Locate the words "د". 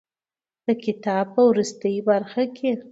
0.65-0.67